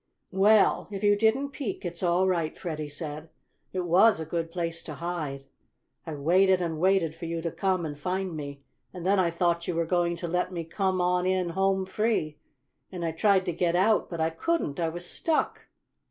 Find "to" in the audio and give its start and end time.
4.85-4.95, 7.43-7.51, 10.15-10.27, 13.45-13.53